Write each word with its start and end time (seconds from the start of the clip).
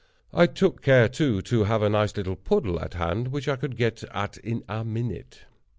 I 0.33 0.47
took 0.47 0.81
care, 0.81 1.07
too, 1.07 1.43
to 1.43 1.65
have 1.65 1.83
a 1.83 1.89
nice 1.89 2.17
little 2.17 2.35
puddle 2.35 2.79
at 2.79 2.95
hand, 2.95 3.27
which 3.27 3.47
I 3.47 3.55
could 3.55 3.77
get 3.77 4.03
at 4.11 4.37
in 4.39 4.63
a 4.67 4.83
minute. 4.83 5.41